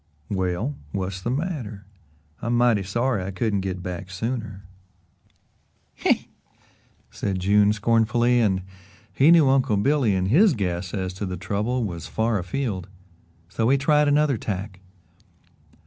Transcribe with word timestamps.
"Well, 0.31 0.75
what's 0.93 1.21
the 1.21 1.29
matter? 1.29 1.85
I'm 2.41 2.57
mighty 2.57 2.81
sorry 2.81 3.23
I 3.23 3.29
couldn't 3.29 3.59
get 3.61 3.83
back 3.83 4.09
sooner." 4.09 4.65
"Huh!" 5.99 6.15
said 7.11 7.39
June 7.39 7.71
scornfully, 7.71 8.39
and 8.39 8.63
he 9.13 9.29
knew 9.29 9.47
Uncle 9.47 9.77
Billy 9.77 10.15
in 10.15 10.25
his 10.25 10.53
guess 10.55 10.95
as 10.95 11.13
to 11.13 11.27
the 11.27 11.37
trouble 11.37 11.83
was 11.83 12.07
far 12.07 12.39
afield, 12.39 12.85
and 12.85 13.53
so 13.53 13.69
he 13.69 13.77
tried 13.77 14.07
another 14.07 14.39
tack. 14.39 14.79